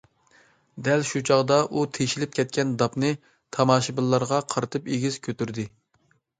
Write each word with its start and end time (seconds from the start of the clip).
دەل 0.87 1.03
شۇ 1.09 1.21
چاغدا 1.29 1.57
ئۇ 1.73 1.83
تېشىلىپ 1.99 2.33
كەتكەن 2.39 2.73
داپنى 2.83 3.13
تاماشىبىنلارغا 3.59 4.43
قارىتىپ 4.57 4.93
ئېگىز 4.93 5.23
كۆتۈردى. 5.31 5.71